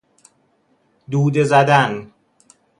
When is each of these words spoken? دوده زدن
دوده 1.11 1.43
زدن 1.43 2.11